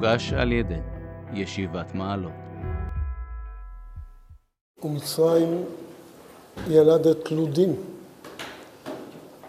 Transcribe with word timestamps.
מוגש 0.00 0.32
על 0.32 0.52
ידי 0.52 0.74
ישיבת 1.34 1.94
מעלות. 1.94 2.32
ומצרים 4.84 5.64
ילד 6.68 7.06
את 7.06 7.30
לודים. 7.30 7.76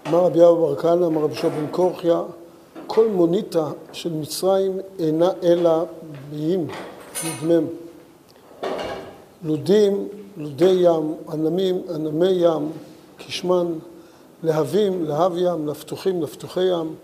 אמר 0.08 0.20
רבי 0.20 0.44
אבו 0.44 0.68
בר 0.68 0.76
כהנא, 0.76 1.06
אמר 1.06 1.22
רבי 1.22 1.36
שוב 1.36 1.54
בן 1.54 1.68
קורחיה, 1.68 2.22
כל 2.88 3.08
מוניטה 3.08 3.72
של 3.94 4.14
מצרים 4.14 4.80
אינה 5.00 5.30
אלא 5.44 5.86
באיים, 6.30 6.68
נדמם. 7.26 7.68
לודים, 9.44 10.08
לודי 10.38 10.78
ים, 10.82 11.16
ענמים, 11.32 11.82
ענמי 11.96 12.32
ים, 12.32 12.72
כשמן, 13.18 13.68
להבים, 14.44 15.06
להב 15.06 15.38
ים, 15.38 15.68
לפתוחים, 15.68 16.22
לפתוחי 16.22 16.64
ים, 16.64 16.96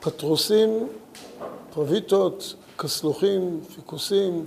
פטרוסים, 0.00 0.88
פרביטות, 1.74 2.54
כסלוחים, 2.78 3.60
פיקוסים. 3.74 4.46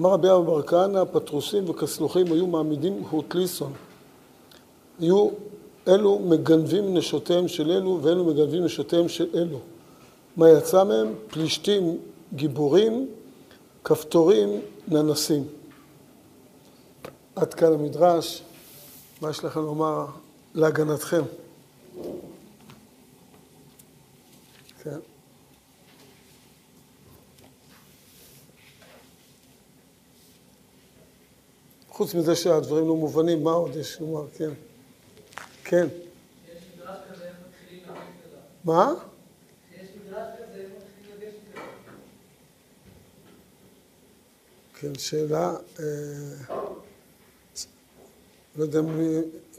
אמר 0.00 0.10
רבי 0.10 0.30
אבו 0.30 0.44
בר 0.44 0.62
כהנא, 0.62 1.04
פטרוסים 1.12 1.70
וכסלוחים 1.70 2.26
היו 2.26 2.46
מעמידים 2.46 3.02
הוטליסון. 3.10 3.72
היו 5.00 5.28
אלו 5.88 6.18
מגנבים 6.18 6.96
נשותיהם 6.96 7.48
של 7.48 7.70
אלו 7.70 7.98
ואלו 8.02 8.24
מגנבים 8.24 8.64
נשותיהם 8.64 9.08
של 9.08 9.28
אלו. 9.34 9.58
מה 10.36 10.50
יצא 10.50 10.84
מהם? 10.84 11.14
פלישתים 11.28 11.98
גיבורים, 12.34 13.08
כפתורים 13.84 14.60
ננסים. 14.88 15.44
עד 17.36 17.54
כאן 17.54 17.72
המדרש, 17.72 18.42
מה 19.22 19.30
יש 19.30 19.44
לכם 19.44 19.60
לומר 19.60 20.06
להגנתכם? 20.54 21.22
כן. 24.82 25.09
חוץ 32.00 32.14
מזה 32.14 32.36
שהדברים 32.36 32.88
לא 32.88 32.96
מובנים, 32.96 33.44
מה 33.44 33.52
עוד 33.52 33.76
יש 33.76 34.00
לומר? 34.00 34.26
כן. 34.36 34.50
כן. 35.64 35.88
מה? 38.64 38.94
כן, 44.74 44.94
שאלה, 44.98 45.54
אה, 45.80 45.84
לא 48.56 48.62
יודע 48.62 48.80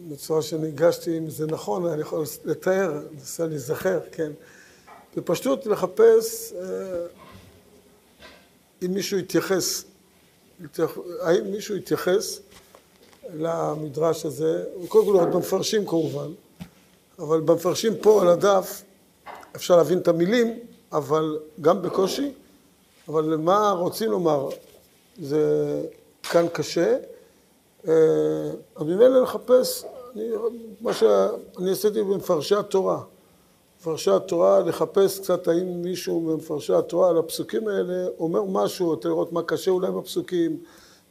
בצורה 0.09 0.41
שניגשתי, 0.41 1.17
אם 1.17 1.29
זה 1.29 1.47
נכון, 1.47 1.85
אני 1.85 2.01
יכול 2.01 2.25
לתאר, 2.45 3.01
ננסה 3.11 3.47
להיזכר, 3.47 3.99
כן. 4.11 4.31
בפשטות 5.17 5.65
לחפש 5.65 6.53
אה, 6.53 7.05
אם 8.85 8.93
מישהו 8.93 9.17
יתייחס, 9.17 9.83
האם 11.21 11.51
מישהו 11.51 11.75
יתייחס 11.75 12.39
למדרש 13.33 14.25
הזה, 14.25 14.63
קודם 14.87 15.05
כל 15.05 15.25
במפרשים 15.25 15.85
כמובן, 15.85 16.31
אבל 17.19 17.39
במפרשים 17.39 17.93
פה 18.01 18.21
על 18.21 18.27
הדף 18.27 18.83
אפשר 19.55 19.77
להבין 19.77 19.97
את 19.97 20.07
המילים, 20.07 20.59
אבל 20.91 21.39
גם 21.61 21.81
בקושי, 21.81 22.31
אבל 23.07 23.37
מה 23.37 23.71
רוצים 23.71 24.11
לומר, 24.11 24.49
זה 25.21 25.81
כאן 26.23 26.45
קשה, 26.53 26.97
אה, 27.87 27.93
אז 28.75 28.83
ממילא 28.83 29.21
לחפש, 29.21 29.83
אני, 30.15 30.29
מה 30.81 30.93
שאני 30.93 31.71
עשיתי 31.71 32.03
במפרשי 32.03 32.55
התורה, 32.55 33.01
מפרשי 33.81 34.11
התורה, 34.11 34.59
לחפש 34.59 35.19
קצת 35.19 35.47
האם 35.47 35.81
מישהו 35.81 36.21
ממפרשי 36.21 36.73
התורה 36.73 37.09
על 37.09 37.17
הפסוקים 37.17 37.67
האלה 37.67 38.07
אומר 38.19 38.43
משהו, 38.43 38.93
אתה 38.93 39.07
לראות 39.07 39.33
מה 39.33 39.43
קשה 39.43 39.71
אולי 39.71 39.91
בפסוקים, 39.91 40.57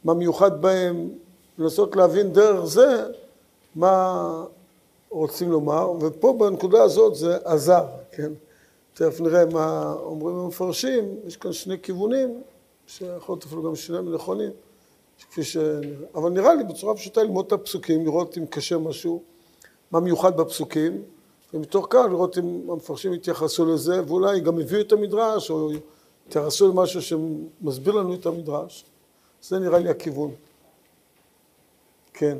מה 0.03 0.13
מיוחד 0.13 0.61
בהם, 0.61 1.09
לנסות 1.57 1.95
להבין 1.95 2.33
דרך 2.33 2.65
זה 2.65 3.05
מה 3.75 4.45
רוצים 5.09 5.51
לומר, 5.51 5.91
ופה 6.01 6.35
בנקודה 6.39 6.83
הזאת 6.83 7.15
זה 7.15 7.37
עזר, 7.43 7.85
כן? 8.11 8.31
תכף 8.93 9.21
נראה 9.21 9.45
מה 9.45 9.95
אומרים 9.99 10.35
המפרשים, 10.35 11.15
יש 11.27 11.37
כאן 11.37 11.53
שני 11.53 11.81
כיוונים, 11.81 12.41
שיכול 12.87 13.35
להיות 13.35 13.45
אפילו 13.45 13.63
גם 13.63 13.75
שניהם 13.75 14.13
נכונים, 14.13 14.51
כפי 15.29 15.43
שנראה. 15.43 16.07
אבל 16.15 16.29
נראה 16.29 16.53
לי 16.53 16.63
בצורה 16.63 16.95
פשוטה 16.95 17.23
ללמוד 17.23 17.45
את 17.45 17.51
הפסוקים, 17.51 18.05
לראות 18.05 18.37
אם 18.37 18.45
קשה 18.45 18.77
משהו, 18.77 19.21
מה 19.91 19.99
מיוחד 19.99 20.37
בפסוקים, 20.37 21.01
ומתוך 21.53 21.87
כך 21.89 22.05
לראות 22.09 22.37
אם 22.37 22.69
המפרשים 22.69 23.13
יתייחסו 23.13 23.65
לזה, 23.65 24.05
ואולי 24.07 24.39
גם 24.39 24.59
הביאו 24.59 24.81
את 24.81 24.91
המדרש, 24.91 25.51
או 25.51 25.69
יתייחסו 26.27 26.67
למשהו 26.67 27.01
שמסביר 27.01 27.93
לנו 27.93 28.15
את 28.15 28.25
המדרש. 28.25 28.85
זה 29.41 29.59
נראה 29.59 29.79
לי 29.79 29.89
הכיוון. 29.89 30.31
כן. 32.13 32.37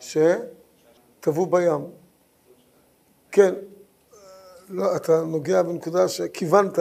ש? 0.00 0.16
טבעו 1.20 1.46
בים. 1.46 1.84
כן. 3.30 3.54
לא, 4.70 4.96
אתה 4.96 5.22
נוגע 5.22 5.62
בנקודה 5.62 6.08
שכיוונת 6.08 6.78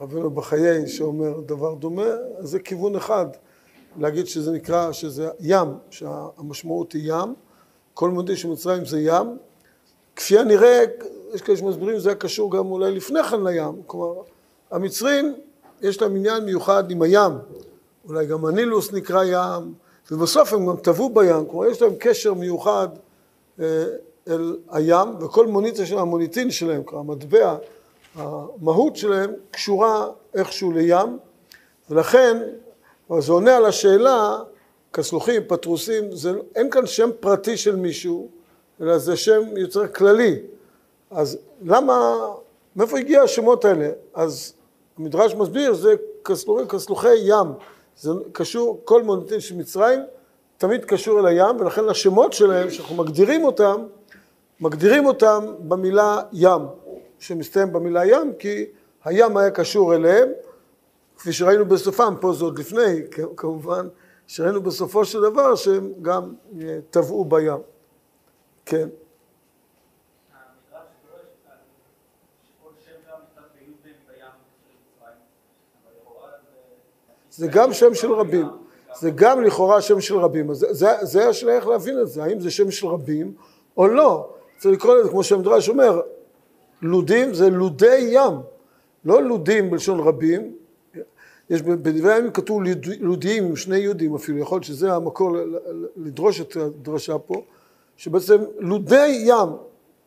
לרבינו 0.00 0.30
בחיי 0.30 0.88
שאומר 0.88 1.40
דבר 1.40 1.74
דומה, 1.74 2.06
אז 2.38 2.48
זה 2.48 2.58
כיוון 2.60 2.96
אחד. 2.96 3.26
להגיד 3.98 4.26
שזה 4.26 4.52
נקרא, 4.52 4.92
שזה 4.92 5.28
ים, 5.40 5.68
שהמשמעות 5.90 6.92
היא 6.92 7.12
ים. 7.12 7.34
כל 7.94 8.10
מודי 8.10 8.36
שמצרים 8.36 8.84
זה 8.84 9.00
ים. 9.00 9.36
כפי 10.16 10.38
הנראה, 10.38 10.84
יש 11.34 11.42
כאלה 11.42 11.58
שמסבירים, 11.58 11.98
זה 11.98 12.08
היה 12.08 12.16
קשור 12.16 12.50
גם 12.50 12.66
אולי 12.66 12.90
לפני 12.90 13.22
כן 13.22 13.44
לים. 13.44 13.82
כלומר, 13.86 14.22
המצרים, 14.70 15.34
יש 15.82 16.02
להם 16.02 16.16
עניין 16.16 16.44
מיוחד 16.44 16.90
עם 16.90 17.02
הים. 17.02 17.32
אולי 18.08 18.26
גם 18.26 18.44
הנילוס 18.44 18.92
נקרא 18.92 19.24
ים, 19.24 19.74
ובסוף 20.10 20.52
הם 20.52 20.66
גם 20.66 20.76
טבעו 20.76 21.08
בים. 21.08 21.46
כלומר, 21.46 21.66
יש 21.66 21.82
להם 21.82 21.92
קשר 21.98 22.34
מיוחד 22.34 22.88
אה, 23.60 23.84
אל 24.28 24.56
הים, 24.70 25.08
וכל 25.20 25.46
מוניציה 25.46 25.86
של 25.86 25.98
המוניטין 25.98 26.50
שלהם, 26.50 26.82
כלומר, 26.82 27.12
המטבע, 27.12 27.56
המהות 28.14 28.96
שלהם, 28.96 29.30
קשורה 29.50 30.08
איכשהו 30.34 30.72
לים, 30.72 31.18
ולכן, 31.90 32.42
זה 33.18 33.32
עונה 33.32 33.56
על 33.56 33.64
השאלה, 33.64 34.38
כסלוחים, 34.92 35.42
פטרוסים, 35.46 36.12
זה, 36.12 36.32
אין 36.54 36.70
כאן 36.70 36.86
שם 36.86 37.10
פרטי 37.20 37.56
של 37.56 37.76
מישהו, 37.76 38.28
אלא 38.80 38.98
זה 38.98 39.16
שם 39.16 39.56
יותר 39.56 39.88
כללי. 39.88 40.38
אז 41.10 41.38
למה, 41.62 42.26
מאיפה 42.76 42.98
הגיע 42.98 43.22
השמות 43.22 43.64
האלה? 43.64 43.88
אז 44.14 44.52
המדרש 44.98 45.34
מסביר, 45.34 45.74
זה 45.74 45.94
כסלוחי, 46.24 46.68
כסלוחי 46.68 47.16
ים. 47.16 47.46
זה 48.00 48.10
קשור, 48.32 48.80
כל 48.84 49.02
מוניטין 49.02 49.40
של 49.40 49.56
מצרים 49.56 50.00
תמיד 50.58 50.84
קשור 50.84 51.20
אל 51.20 51.26
הים, 51.26 51.60
ולכן 51.60 51.88
השמות 51.88 52.32
שלהם, 52.32 52.70
שאנחנו 52.70 52.96
מגדירים 52.96 53.44
אותם, 53.44 53.86
מגדירים 54.60 55.06
אותם 55.06 55.44
במילה 55.58 56.22
ים, 56.32 56.62
שמסתיים 57.18 57.72
במילה 57.72 58.06
ים, 58.06 58.32
כי 58.38 58.64
הים 59.04 59.36
היה 59.36 59.50
קשור 59.50 59.94
אליהם, 59.94 60.28
כפי 61.18 61.32
שראינו 61.32 61.64
בסופם, 61.64 62.14
פה 62.20 62.32
זה 62.32 62.44
עוד 62.44 62.58
לפני, 62.58 63.02
כמובן, 63.36 63.88
שראינו 64.26 64.62
בסופו 64.62 65.04
של 65.04 65.20
דבר 65.20 65.54
שהם 65.54 65.92
גם 66.02 66.34
טבעו 66.90 67.24
בים. 67.24 67.58
כן. 68.66 68.88
זה 77.36 77.46
גם 77.46 77.72
שם 77.72 77.94
של 77.94 78.12
רבים, 78.12 78.46
זה 79.00 79.10
גם 79.10 79.42
לכאורה 79.42 79.80
שם 79.80 80.00
של 80.00 80.16
רבים, 80.16 80.50
אז 80.50 80.66
זה, 80.70 80.88
זה 81.02 81.28
השאלה 81.28 81.52
איך 81.52 81.66
להבין 81.66 82.00
את 82.00 82.08
זה, 82.08 82.24
האם 82.24 82.40
זה 82.40 82.50
שם 82.50 82.70
של 82.70 82.86
רבים 82.86 83.34
או 83.76 83.86
לא, 83.86 84.34
צריך 84.58 84.74
לקרוא 84.74 84.94
לזה 84.94 85.08
כמו 85.08 85.24
שהמדרש 85.24 85.68
אומר, 85.68 86.00
לודים 86.82 87.34
זה 87.34 87.50
לודי 87.50 88.08
ים, 88.12 88.32
לא 89.04 89.22
לודים 89.22 89.70
בלשון 89.70 90.00
רבים, 90.00 90.56
יש 91.50 91.62
בדברי 91.62 92.12
הימים 92.12 92.32
כתוב 92.32 92.62
לודיים 93.00 93.44
עם 93.44 93.56
שני 93.56 93.78
יהודים 93.78 94.14
אפילו, 94.14 94.38
יכול 94.38 94.56
להיות 94.56 94.64
שזה 94.64 94.92
המקור 94.92 95.36
לדרוש 95.96 96.40
את 96.40 96.56
הדרשה 96.56 97.18
פה, 97.18 97.44
שבעצם 97.96 98.38
לודי 98.58 99.22
ים, 99.26 99.48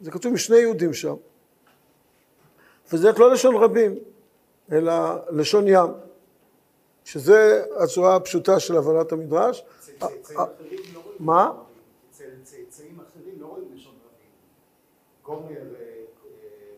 זה 0.02 0.12
כתוב 0.12 0.32
עם 0.32 0.38
שני 0.38 0.58
יהודים 0.58 0.94
שם, 0.94 1.16
וזה 2.94 3.12
לא 3.18 3.32
לשון 3.32 3.56
רבים, 3.56 3.96
אלא 4.72 4.94
לשון 5.32 5.68
ים. 5.68 5.90
שזה 7.08 7.64
הצורה 7.76 8.16
הפשוטה 8.16 8.60
של 8.60 8.78
הבנת 8.78 9.12
המדרש. 9.12 9.66
מה? 11.20 11.52
אצל 12.12 12.24
צאצאים 12.44 12.98
אחרים 13.00 13.36
לא 13.40 13.46
רואים 13.46 13.66
לשון 13.76 13.94
רבים. 14.06 14.30
גומר... 15.24 15.62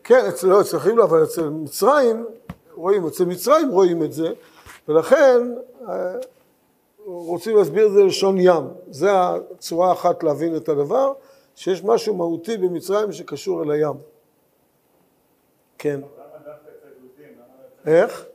כן, 0.04 0.24
לא, 0.42 0.60
אצל 0.60 0.76
אחרים 0.76 0.98
לא, 0.98 1.04
אבל 1.04 1.24
אצל 1.24 1.48
מצרים 1.48 2.26
רואים, 2.74 3.06
אצל 3.06 3.24
מצרים 3.24 3.68
רואים 3.68 4.02
את 4.02 4.12
זה, 4.12 4.32
ולכן 4.90 5.40
רוצים 7.04 7.56
להסביר 7.56 7.86
את 7.86 7.92
זה 7.92 8.04
לשון 8.04 8.36
ים. 8.38 8.64
זה 8.90 9.08
הצורה 9.12 9.92
אחת 9.92 10.22
להבין 10.22 10.56
את 10.56 10.68
הדבר. 10.68 11.12
שיש 11.56 11.84
משהו 11.84 12.14
מהותי 12.14 12.56
במצרים 12.56 13.12
שקשור 13.12 13.62
אל 13.62 13.70
הים. 13.70 13.94
כן. 15.78 16.00
לא 17.84 17.92
איך? 17.92 18.26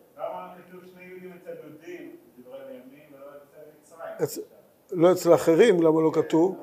לא 4.92 5.12
אצל 5.12 5.34
אחרים, 5.34 5.82
למה 5.82 6.02
לא 6.02 6.12
כתוב? 6.14 6.56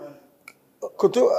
כתוב, 0.98 1.30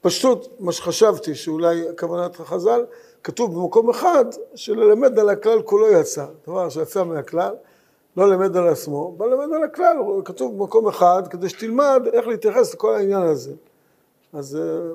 פשוט 0.00 0.48
מה 0.60 0.72
שחשבתי 0.72 1.34
שאולי 1.34 1.82
כוונת 1.98 2.36
חז"ל, 2.36 2.84
כתוב 3.24 3.54
במקום 3.54 3.90
אחד 3.90 4.24
שללמד 4.54 5.18
על 5.18 5.28
הכלל 5.28 5.62
כולו 5.62 5.92
יצא, 5.92 6.26
דבר 6.46 6.68
שיצא 6.68 7.04
מהכלל, 7.04 7.54
לא 8.16 8.30
למד 8.30 8.56
על 8.56 8.68
עצמו, 8.68 9.12
בא 9.16 9.26
למד 9.26 9.54
על 9.54 9.64
הכלל, 9.64 9.96
כתוב 10.24 10.58
במקום 10.58 10.88
אחד 10.88 11.22
כדי 11.30 11.48
שתלמד 11.48 12.02
איך 12.12 12.26
להתייחס 12.26 12.74
לכל 12.74 12.94
העניין 12.94 13.22
הזה. 13.22 13.52
אז 14.32 14.56
אה, 14.56 14.92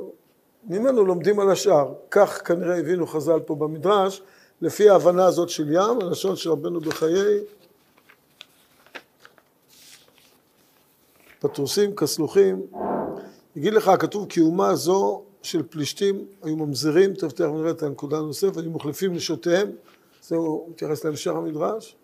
ממנו 0.68 1.06
לומדים 1.06 1.39
על 1.39 1.51
השאר, 1.51 1.94
כך 2.12 2.42
כנראה 2.48 2.80
הבינו 2.80 3.07
חז"ל 3.07 3.39
פה 3.39 3.56
במדרש, 3.56 4.22
לפי 4.62 4.89
ההבנה 4.89 5.25
הזאת 5.25 5.50
של 5.50 5.74
ים, 5.74 6.01
הלשון 6.01 6.36
של 6.36 6.50
רבנו 6.50 6.80
בחיי. 6.80 7.39
פטרוסים, 11.39 11.95
כסלוחים, 11.95 12.62
יגיד 13.56 13.74
לך, 13.74 13.92
כתוב 14.00 14.25
כי 14.30 14.42
אומה 14.42 14.75
זו 14.75 15.24
של 15.45 15.63
פלישתים 15.63 16.25
היו 16.44 16.56
ממזרים, 16.56 17.13
טוב 17.13 17.31
תכף 17.31 17.47
נראה 17.53 17.71
את 17.71 17.83
הנקודה 17.83 18.18
הנוספת, 18.18 18.57
היו 18.57 18.71
מחליפים 18.71 19.13
נשותיהם, 19.13 19.71
זהו 20.21 20.68
מתייחס 20.69 21.06
להמשך 21.06 21.31
המדרש, 21.31 21.95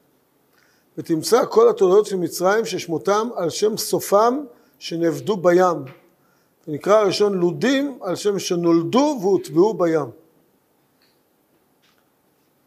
ותמצא 0.97 1.45
כל 1.45 1.69
התולדות 1.69 2.05
של 2.05 2.15
מצרים 2.15 2.65
ששמותם 2.65 3.29
על 3.35 3.49
שם 3.49 3.77
סופם 3.77 4.43
שנאבדו 4.79 5.37
בים. 5.37 5.77
ונקרא 6.67 6.99
הראשון 6.99 7.33
לודים 7.33 7.99
על 8.01 8.15
שם 8.15 8.39
שנולדו 8.39 9.19
והוטבעו 9.21 9.73
בים. 9.73 10.09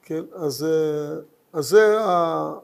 כן, 0.03 0.25
אז, 0.33 0.65
אה, 0.65 1.17
אז 1.53 1.69
זה, 1.69 2.01
ה... 2.01 2.55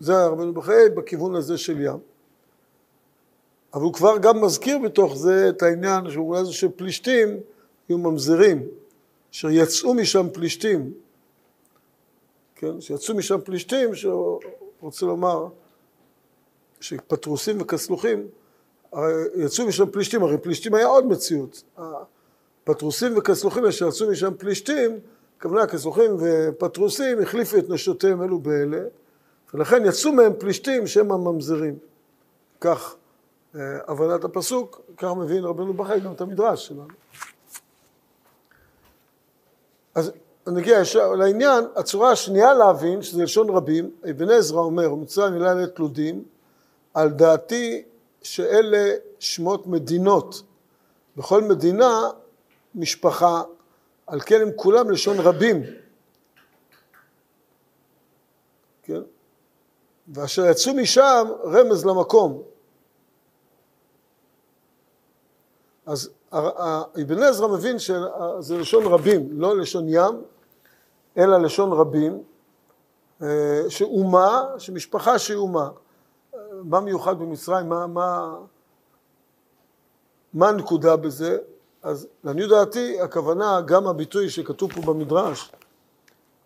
זה 0.00 0.26
רבנו 0.26 0.52
בחיי 0.52 0.90
בכיוון 0.90 1.34
הזה 1.34 1.58
של 1.58 1.80
ים. 1.80 2.09
אבל 3.74 3.82
הוא 3.82 3.92
כבר 3.92 4.18
גם 4.18 4.44
מזכיר 4.44 4.78
בתוך 4.78 5.16
זה 5.16 5.48
את 5.48 5.62
העניין 5.62 6.10
שאולי 6.10 6.44
זה 6.44 6.52
שפלישתים 6.52 7.40
היו 7.88 7.98
ממזרים, 7.98 8.68
אשר 9.32 9.50
יצאו 9.50 9.94
משם 9.94 10.26
פלישתים, 10.32 10.92
כן, 12.54 12.80
שיצאו 12.80 13.14
משם 13.14 13.40
פלישתים, 13.40 13.94
שהוא 13.94 14.40
רוצה 14.80 15.06
לומר 15.06 15.46
שפטרוסים 16.80 17.60
וכסלוחים, 17.60 18.26
הרי 18.92 19.12
יצאו 19.36 19.66
משם 19.66 19.90
פלישתים, 19.90 20.22
הרי 20.22 20.38
פלישתים 20.38 20.74
היה 20.74 20.86
עוד 20.86 21.06
מציאות. 21.06 21.62
פטרוסים 22.64 23.18
וכסלוחים 23.18 23.72
שיצאו 23.72 24.10
משם 24.10 24.34
פלישתים, 24.38 24.98
הכוונה 25.38 25.66
כסלוחים 25.66 26.10
ופטרוסים 26.18 27.22
החליפו 27.22 27.58
את 27.58 27.68
נשותיהם 27.68 28.22
אלו 28.22 28.38
באלה, 28.38 28.82
ולכן 29.54 29.82
יצאו 29.86 30.12
מהם 30.12 30.32
פלישתים 30.38 30.86
שהם 30.86 31.12
הממזרים. 31.12 31.78
כך 32.60 32.94
אה, 32.94 32.99
הבנת 33.54 34.24
הפסוק, 34.24 34.80
כך 34.96 35.10
מבין 35.16 35.44
רבנו 35.44 35.74
בחי 35.74 36.00
גם 36.00 36.12
את 36.12 36.20
המדרש 36.20 36.66
שלנו. 36.66 36.86
אז 39.94 40.12
נגיע 40.46 40.80
ישר 40.80 41.14
לעניין, 41.14 41.64
הצורה 41.76 42.10
השנייה 42.10 42.54
להבין, 42.54 43.02
שזה 43.02 43.22
לשון 43.22 43.50
רבים, 43.50 43.90
אבן 44.10 44.30
עזרא 44.30 44.60
אומר, 44.60 44.92
ומצרים 44.92 45.32
מילה 45.32 45.54
לתלודים, 45.54 46.24
על 46.94 47.10
דעתי 47.10 47.82
שאלה 48.22 48.94
שמות 49.18 49.66
מדינות. 49.66 50.42
בכל 51.16 51.42
מדינה 51.42 52.10
משפחה, 52.74 53.42
על 54.06 54.20
כן 54.20 54.40
הם 54.40 54.50
כולם 54.56 54.90
לשון 54.90 55.18
רבים. 55.18 55.62
כן? 58.82 59.00
ואשר 60.08 60.46
יצאו 60.46 60.74
משם 60.74 61.28
רמז 61.44 61.84
למקום. 61.86 62.42
אז 65.90 66.10
אבן 67.02 67.22
עזרא 67.22 67.48
מבין 67.48 67.78
שזה 67.78 68.58
לשון 68.58 68.84
רבים, 68.84 69.28
לא 69.32 69.56
לשון 69.56 69.84
ים, 69.88 70.22
אלא 71.16 71.38
לשון 71.38 71.72
רבים, 71.72 72.22
שאומה, 73.68 74.44
שמשפחה 74.58 75.18
שהיא 75.18 75.36
אומה. 75.36 75.70
מה 76.62 76.80
מיוחד 76.80 77.18
במצרים, 77.18 77.68
מה, 77.68 77.86
מה, 77.86 78.36
מה 80.34 80.48
הנקודה 80.48 80.96
בזה? 80.96 81.38
אז 81.82 82.06
לעניות 82.24 82.50
דעתי, 82.50 83.00
הכוונה, 83.00 83.60
גם 83.60 83.86
הביטוי 83.86 84.30
שכתוב 84.30 84.72
פה 84.72 84.80
במדרש, 84.92 85.52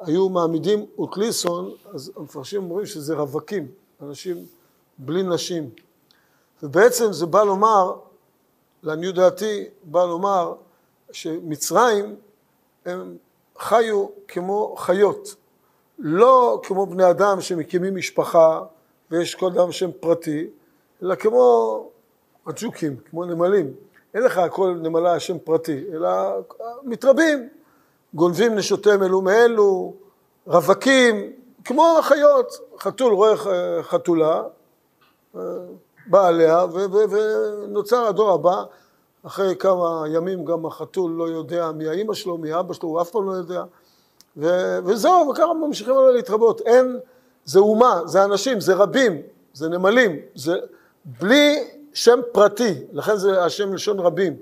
היו 0.01 0.29
מעמידים 0.29 0.87
אוטליסון, 0.99 1.71
אז 1.95 2.13
המפרשים 2.17 2.63
אומרים 2.63 2.87
שזה 2.87 3.15
רווקים, 3.15 3.69
אנשים 4.03 4.47
בלי 4.99 5.23
נשים. 5.23 5.71
ובעצם 6.63 7.13
זה 7.13 7.27
בא 7.27 7.43
לומר, 7.43 7.95
לעניות 8.85 9.15
דעתי, 9.15 9.65
בא 9.85 10.05
לומר 10.05 10.55
שמצרים 11.13 12.17
הם 12.85 13.17
חיו 13.59 14.07
כמו 14.29 14.75
חיות, 14.79 15.35
לא 15.99 16.61
כמו 16.63 16.87
בני 16.87 17.11
אדם 17.11 17.41
שמקימים 17.41 17.97
משפחה 17.97 18.63
ויש 19.11 19.35
כל 19.35 19.47
אדם 19.47 19.73
שם 19.73 19.91
פרטי, 20.01 20.47
אלא 21.03 21.15
כמו 21.15 21.89
הג'וקים, 22.47 22.97
כמו 23.11 23.25
נמלים. 23.25 23.73
אין 24.15 24.23
לך 24.23 24.41
כל 24.51 24.75
נמלה 24.83 25.21
שם 25.21 25.39
פרטי, 25.39 25.85
אלא 25.93 26.11
מתרבים, 26.83 27.49
גונבים 28.15 28.55
נשותיהם 28.55 29.03
אלו 29.03 29.21
מאלו, 29.21 29.95
רווקים, 30.47 31.33
כמו 31.65 31.97
החיות, 31.99 32.53
חתול 32.79 33.13
רואה 33.13 33.35
חתולה, 33.83 34.43
בא 36.07 36.27
עליה 36.27 36.65
ונוצר 37.11 38.07
הדור 38.07 38.33
הבא, 38.33 38.65
אחרי 39.27 39.57
כמה 39.57 40.05
ימים 40.09 40.45
גם 40.45 40.67
החתול 40.67 41.11
לא 41.11 41.25
יודע 41.25 41.73
מי 41.73 41.89
האימא 41.89 42.15
שלו, 42.15 42.39
מי 42.39 42.53
האבא 42.53 42.75
שלו, 42.75 42.89
הוא 42.89 43.01
אף 43.01 43.11
פעם 43.11 43.27
לא 43.27 43.33
יודע, 43.33 43.65
וזהו, 44.85 45.29
וככה 45.31 45.55
ממשיכים 45.55 45.97
עליה 45.97 46.11
להתרבות, 46.11 46.61
אין, 46.61 46.99
זה 47.45 47.59
אומה, 47.59 48.01
זה 48.05 48.25
אנשים, 48.25 48.61
זה 48.61 48.75
רבים, 48.75 49.23
זה 49.53 49.69
נמלים, 49.69 50.17
זה 50.35 50.57
בלי 51.05 51.69
שם 51.93 52.21
פרטי, 52.33 52.75
לכן 52.93 53.17
זה 53.17 53.45
השם 53.45 53.75
לשון 53.75 53.99
רבים, 53.99 54.37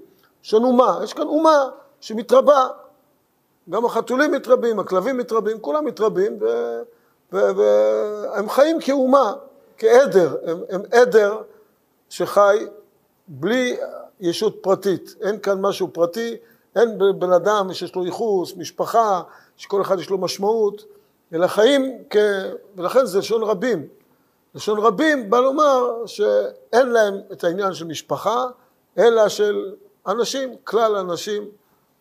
לשון 0.44 0.64
אומה, 0.64 1.00
יש 1.04 1.12
כאן 1.12 1.26
אומה 1.26 1.68
שמתרבה, 2.00 2.68
גם 3.70 3.84
החתולים 3.84 4.32
מתרבים, 4.32 4.78
הכלבים 4.78 5.16
מתרבים, 5.16 5.60
כולם 5.60 5.84
מתרבים, 5.84 6.38
והם 7.32 8.48
חיים 8.48 8.80
כאומה, 8.80 9.32
כעדר, 9.78 10.36
הם, 10.46 10.58
הם 10.70 10.82
עדר 10.92 11.42
שחי 12.12 12.66
בלי 13.28 13.76
ישות 14.20 14.58
פרטית, 14.60 15.14
אין 15.20 15.40
כאן 15.40 15.60
משהו 15.60 15.88
פרטי, 15.92 16.36
אין 16.76 16.98
בן 17.18 17.32
אדם 17.32 17.72
שיש 17.72 17.94
לו 17.94 18.04
ייחוס, 18.04 18.56
משפחה, 18.56 19.22
שכל 19.56 19.82
אחד 19.82 19.98
יש 19.98 20.10
לו 20.10 20.18
משמעות, 20.18 20.84
אלא 21.32 21.46
חיים 21.46 21.98
כ... 22.10 22.16
ולכן 22.76 23.06
זה 23.06 23.18
לשון 23.18 23.42
רבים. 23.42 23.88
לשון 24.54 24.78
רבים 24.78 25.30
בא 25.30 25.40
לומר 25.40 26.06
שאין 26.06 26.88
להם 26.88 27.14
את 27.32 27.44
העניין 27.44 27.74
של 27.74 27.84
משפחה, 27.84 28.46
אלא 28.98 29.28
של 29.28 29.74
אנשים, 30.06 30.56
כלל 30.64 30.96
אנשים, 30.96 31.42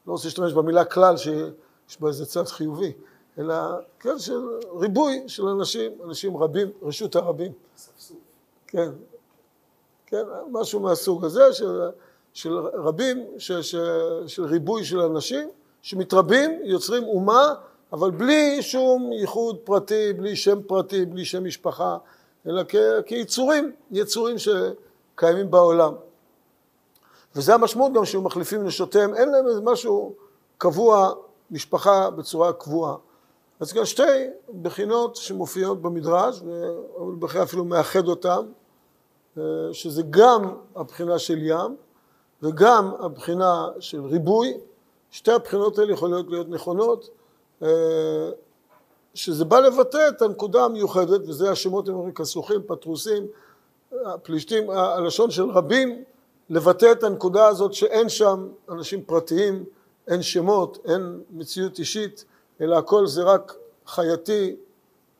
לא 0.08 0.12
רוצה 0.12 0.27
להשתמש 0.27 0.53
במילה 0.53 0.86
כלל 0.86 1.18
שיש 1.18 2.00
בה 2.00 2.08
איזה 2.08 2.25
צד 2.25 2.48
חיובי, 2.48 2.94
אלא 3.38 3.56
כן 4.00 4.20
של 4.20 4.41
ריבוי 4.80 5.24
של 5.27 5.48
אנשים, 5.48 5.91
אנשים 6.06 6.38
רבים, 6.38 6.72
רשות 6.82 7.15
הרבים. 7.15 7.51
כן, 8.68 8.89
כן, 10.12 10.24
משהו 10.51 10.80
מהסוג 10.80 11.25
הזה 11.25 11.53
של, 11.53 11.82
של 12.34 12.58
רבים, 12.58 13.25
ש, 13.38 13.51
ש, 13.51 13.75
של 14.27 14.46
ריבוי 14.46 14.84
של 14.84 15.00
אנשים 15.00 15.50
שמתרבים, 15.82 16.60
יוצרים 16.63 17.03
אומה, 17.03 17.53
אבל 17.94 18.12
בלי 18.12 18.62
שום 18.62 19.12
ייחוד 19.13 19.58
פרטי, 19.63 20.13
בלי 20.13 20.36
שם 20.36 20.62
פרטי, 20.68 21.06
בלי 21.06 21.25
שם 21.25 21.44
משפחה, 21.44 21.98
אלא 22.48 22.63
כ, 22.68 22.75
כיצורים, 23.06 23.72
יצורים 23.91 24.36
שקיימים 24.38 25.51
בעולם. 25.51 25.94
וזה 27.36 27.53
המשמעות 27.53 27.94
גם 27.94 28.06
שהם 28.06 28.24
מחליפים 28.24 28.63
נשותיהם, 28.63 29.15
אין 29.15 29.32
להם 29.32 29.48
איזה 29.48 29.62
משהו 29.62 30.13
קבוע, 30.58 31.13
משפחה 31.51 32.10
בצורה 32.10 32.53
קבועה. 32.53 32.96
אז 33.60 33.74
כאן 33.74 33.86
שתי 33.86 34.27
בחינות 34.62 35.15
שמופיעות 35.15 35.82
במדרש, 35.82 36.41
ובכלל 37.00 37.44
אפילו 37.44 37.65
מאחד 37.65 38.08
אותן, 38.08 38.41
שזה 39.72 40.02
גם 40.10 40.56
הבחינה 40.76 41.20
של 41.20 41.38
ים 41.42 41.76
וגם 42.44 42.92
הבחינה 43.00 43.68
של 43.80 44.06
ריבוי, 44.06 44.54
שתי 45.12 45.32
הבחינות 45.32 45.80
האלה 45.80 45.94
יכולות 45.94 46.26
להיות 46.30 46.50
נכונות, 46.50 47.10
שזה 49.14 49.46
בא 49.46 49.60
לבטא 49.60 50.08
את 50.10 50.22
הנקודה 50.22 50.66
המיוחדת, 50.66 51.22
וזה 51.28 51.52
השמות 51.52 51.88
הם 51.88 51.94
אומרים 51.94 52.14
כסלוחים, 52.14 52.62
פטרוסים, 52.68 53.28
פלישתים, 54.24 54.70
הלשון 54.70 55.32
של 55.32 55.50
רבים, 55.50 56.04
לבטא 56.50 56.92
את 56.92 57.04
הנקודה 57.04 57.48
הזאת 57.48 57.74
שאין 57.74 58.10
שם 58.10 58.48
אנשים 58.70 59.04
פרטיים, 59.04 59.64
אין 60.08 60.22
שמות, 60.22 60.78
אין 60.86 61.20
מציאות 61.32 61.80
אישית, 61.80 62.26
אלא 62.62 62.78
הכל 62.78 63.08
זה 63.08 63.24
רק 63.24 63.56
חייתי, 63.88 64.56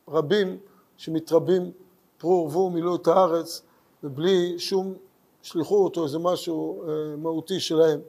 רבים 0.08 0.58
שמתרבים 0.96 1.70
פרו 2.18 2.32
ורבו 2.32 2.70
מילאו 2.70 2.96
את 2.96 3.06
הארץ 3.06 3.62
ובלי 4.04 4.58
שום 4.58 4.94
שליחות 5.42 5.96
או 5.96 6.04
איזה 6.04 6.18
משהו 6.18 6.82
אה, 6.82 7.16
מהותי 7.16 7.60
שלהם, 7.60 8.00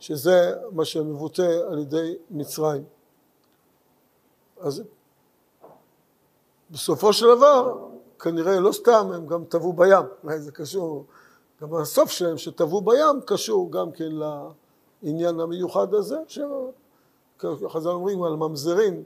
שזה 0.00 0.54
מה 0.72 0.84
שמבוטא 0.84 1.60
על 1.70 1.78
ידי 1.78 2.14
מצרים. 2.30 2.84
אז 4.60 4.82
בסופו 6.70 7.12
של 7.12 7.26
דבר, 7.36 7.88
כנראה 8.18 8.60
לא 8.60 8.72
סתם 8.72 9.10
הם 9.14 9.26
גם 9.26 9.44
טבעו 9.44 9.72
בים, 9.72 10.06
אולי 10.24 10.40
זה 10.40 10.52
קשור, 10.52 11.04
גם 11.62 11.74
הסוף 11.74 12.10
שלהם 12.10 12.38
שטבעו 12.38 12.80
בים 12.80 13.20
קשור 13.26 13.72
גם 13.72 13.92
כן 13.92 14.12
לעניין 15.02 15.40
המיוחד 15.40 15.94
הזה, 15.94 16.16
שחז"ל 16.28 17.88
אומרים 17.88 18.22
על 18.22 18.36
ממזרים, 18.36 19.02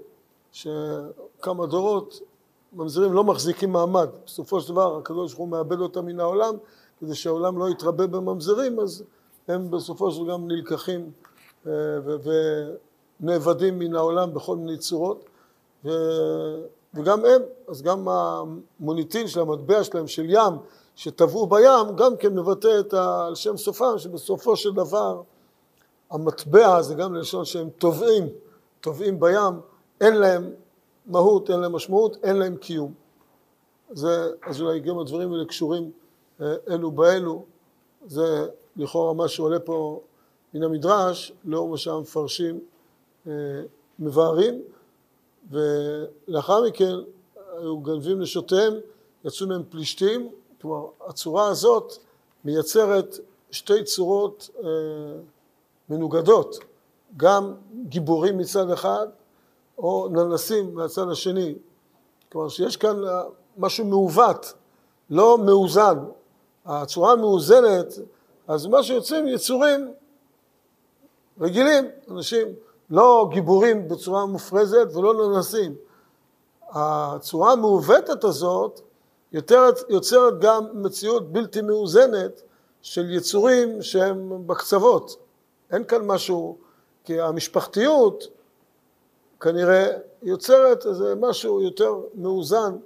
שכמה 0.52 1.66
דורות 1.66 2.20
ממזרים 2.72 3.12
לא 3.12 3.24
מחזיקים 3.24 3.72
מעמד, 3.72 4.08
בסופו 4.26 4.60
של 4.60 4.72
דבר 4.72 4.96
הקדוש 4.96 5.32
ברוך 5.32 5.40
הוא 5.40 5.48
מאבד 5.48 5.80
אותם 5.80 6.06
מן 6.06 6.20
העולם, 6.20 6.54
כדי 7.00 7.14
שהעולם 7.14 7.58
לא 7.58 7.68
יתרבה 7.68 8.06
בממזרים, 8.06 8.80
אז 8.80 9.04
הם 9.48 9.70
בסופו 9.70 10.10
של 10.10 10.22
דבר 10.22 10.32
גם 10.32 10.48
נלקחים 10.48 11.10
אה, 11.66 11.72
ונאבדים 13.20 13.78
מן 13.78 13.94
העולם 13.94 14.34
בכל 14.34 14.56
מיני 14.56 14.78
צורות. 14.78 15.24
ו... 15.84 15.90
וגם 16.94 17.24
הם, 17.24 17.42
אז 17.68 17.82
גם 17.82 18.08
המוניטין 18.08 19.28
של 19.28 19.40
המטבע 19.40 19.84
שלהם, 19.84 20.06
של 20.06 20.30
ים, 20.30 20.54
שטבעו 20.96 21.46
בים, 21.46 21.96
גם 21.96 22.16
כן 22.16 22.34
מבטא 22.38 22.80
את 22.80 22.94
ה... 22.94 23.26
על 23.26 23.34
שם 23.34 23.56
סופם, 23.56 23.98
שבסופו 23.98 24.56
של 24.56 24.72
דבר 24.72 25.22
המטבע 26.10 26.82
זה 26.82 26.94
גם 26.94 27.14
ללשון 27.14 27.44
שהם 27.44 27.70
טובעים, 27.78 28.28
טובעים 28.80 29.20
בים, 29.20 29.60
אין 30.00 30.14
להם 30.14 30.50
מהות, 31.06 31.50
אין 31.50 31.60
להם 31.60 31.72
משמעות, 31.72 32.16
אין 32.22 32.36
להם 32.36 32.56
קיום. 32.56 32.94
זה, 33.90 34.30
אז 34.42 34.60
אולי 34.60 34.80
גם 34.80 34.98
הדברים 34.98 35.32
האלה 35.32 35.44
קשורים 35.44 35.90
אה, 36.40 36.54
אלו 36.70 36.90
באלו, 36.90 37.44
זה 38.06 38.46
לכאורה 38.76 39.12
מה 39.14 39.28
שעולה 39.28 39.58
פה 39.60 40.00
מן 40.54 40.62
המדרש, 40.62 41.32
לאור 41.44 41.68
מה 41.68 41.76
שהמפרשים 41.76 42.60
אה, 43.26 43.32
מבארים. 43.98 44.62
ולאחר 45.50 46.64
מכן 46.64 46.94
היו 47.58 47.78
גנבים 47.78 48.20
נשותיהם, 48.20 48.74
יצאו 49.24 49.46
מהם 49.46 49.62
פלישתים, 49.70 50.28
כלומר 50.60 50.86
הצורה 51.06 51.48
הזאת 51.48 51.92
מייצרת 52.44 53.16
שתי 53.50 53.84
צורות 53.84 54.50
אה, 54.64 54.68
מנוגדות, 55.88 56.58
גם 57.16 57.54
גיבורים 57.88 58.38
מצד 58.38 58.70
אחד 58.70 59.06
או 59.78 60.08
ננסים 60.10 60.74
מהצד 60.74 61.08
השני, 61.10 61.54
כלומר 62.32 62.48
שיש 62.48 62.76
כאן 62.76 62.96
משהו 63.58 63.84
מעוות, 63.84 64.52
לא 65.10 65.38
מאוזן, 65.38 65.98
הצורה 66.64 67.12
המאוזנת, 67.12 67.94
אז 68.48 68.66
מה 68.66 68.82
שיוצאים 68.82 69.28
יצורים 69.28 69.92
רגילים, 71.40 71.84
אנשים 72.10 72.48
לא 72.90 73.28
גיבורים 73.32 73.88
בצורה 73.88 74.26
מופרזת 74.26 74.88
ולא 74.94 75.28
ננסים. 75.28 75.74
הצורה 76.70 77.52
המעוותת 77.52 78.24
הזאת 78.24 78.80
יוצרת, 79.32 79.74
יוצרת 79.88 80.40
גם 80.40 80.64
מציאות 80.74 81.32
בלתי 81.32 81.60
מאוזנת 81.60 82.42
של 82.82 83.10
יצורים 83.10 83.82
שהם 83.82 84.46
בקצוות. 84.46 85.16
אין 85.70 85.84
כאן 85.84 86.06
משהו, 86.06 86.56
כי 87.04 87.20
המשפחתיות 87.20 88.24
כנראה 89.40 89.86
יוצרת 90.22 90.86
איזה 90.86 91.14
משהו 91.14 91.60
יותר 91.60 91.94
מאוזן, 92.14 92.76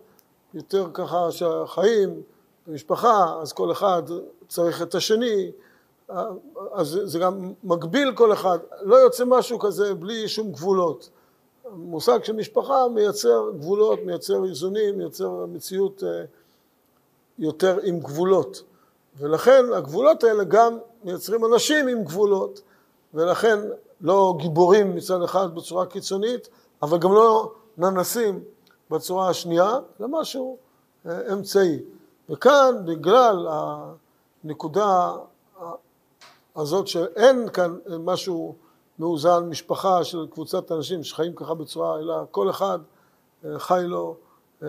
יותר 0.54 0.86
ככה 0.94 1.30
שהחיים, 1.30 2.22
המשפחה, 2.66 3.38
אז 3.42 3.52
כל 3.52 3.72
אחד 3.72 4.02
צריך 4.48 4.82
את 4.82 4.94
השני, 4.94 5.50
אז 6.72 7.00
זה 7.04 7.18
גם 7.18 7.52
מגביל 7.64 8.12
כל 8.14 8.32
אחד, 8.32 8.58
לא 8.82 8.96
יוצא 8.96 9.24
משהו 9.24 9.58
כזה 9.58 9.94
בלי 9.94 10.28
שום 10.28 10.52
גבולות. 10.52 11.10
המושג 11.64 12.24
של 12.24 12.32
משפחה 12.32 12.88
מייצר 12.94 13.50
גבולות, 13.58 13.98
מייצר 14.04 14.44
איזונים, 14.44 14.98
מייצר 14.98 15.46
מציאות 15.46 16.04
אה, 16.04 16.24
יותר 17.38 17.78
עם 17.82 18.00
גבולות. 18.00 18.62
ולכן 19.18 19.64
הגבולות 19.76 20.24
האלה 20.24 20.44
גם 20.44 20.78
מייצרים 21.04 21.44
אנשים 21.44 21.88
עם 21.88 22.04
גבולות, 22.04 22.60
ולכן 23.14 23.58
לא 24.00 24.34
גיבורים 24.38 24.94
מצד 24.94 25.22
אחד 25.22 25.54
בצורה 25.54 25.86
קיצונית, 25.86 26.48
אבל 26.82 26.98
גם 26.98 27.12
לא 27.12 27.52
ננסים 27.78 28.40
בצורה 28.90 29.28
השנייה, 29.28 29.78
זה 29.98 30.06
משהו 30.06 30.56
אה, 31.06 31.32
אמצעי. 31.32 31.78
וכאן 32.30 32.74
בגלל 32.84 33.48
הנקודה 34.44 35.12
הזאת 36.56 36.86
שאין 36.86 37.48
כאן 37.48 37.76
משהו 38.00 38.54
מאוזן, 38.98 39.44
משפחה 39.48 40.04
של 40.04 40.26
קבוצת 40.30 40.72
אנשים 40.72 41.04
שחיים 41.04 41.34
ככה 41.34 41.54
בצורה, 41.54 41.98
אלא 41.98 42.14
כל 42.30 42.50
אחד 42.50 42.78
אה, 43.44 43.58
חי 43.58 43.82
לו 43.86 44.16
אה, 44.62 44.68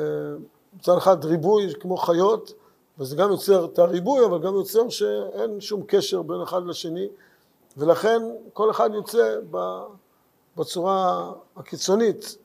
מצד 0.79 0.97
אחד 0.97 1.25
ריבוי 1.25 1.73
כמו 1.79 1.97
חיות, 1.97 2.53
וזה 2.99 3.15
גם 3.15 3.31
יוצר 3.31 3.65
את 3.65 3.79
הריבוי, 3.79 4.25
אבל 4.25 4.39
גם 4.39 4.53
יוצר 4.55 4.89
שאין 4.89 5.61
שום 5.61 5.83
קשר 5.87 6.21
בין 6.21 6.41
אחד 6.41 6.65
לשני, 6.65 7.07
ולכן 7.77 8.21
כל 8.53 8.71
אחד 8.71 8.89
יוצא 8.93 9.39
בצורה 10.57 11.31
הקיצונית, 11.55 12.37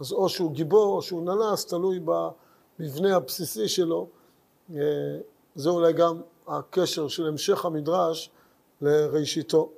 אז 0.00 0.12
או 0.12 0.28
שהוא 0.28 0.52
גיבור 0.52 0.96
או 0.96 1.02
שהוא 1.02 1.22
ננס, 1.22 1.66
תלוי 1.66 2.00
במבנה 2.00 3.16
הבסיסי 3.16 3.68
שלו. 3.68 4.06
אה, 4.74 4.78
זה 5.54 5.70
אולי 5.70 5.92
גם 5.92 6.20
הקשר 6.46 7.08
של 7.08 7.26
המשך 7.26 7.64
המדרש 7.64 8.30
לראשיתו. 8.80 9.70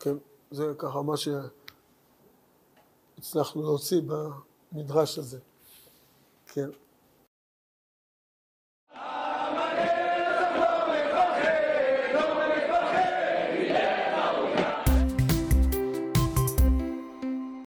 כן, 0.00 0.16
זה 0.50 0.72
ככה 0.78 1.02
מה 1.02 1.14
שהצלחנו 3.16 3.62
להוציא 3.62 4.00
במדרש 4.72 5.18
הזה. 5.18 5.38
כן. 6.46 6.70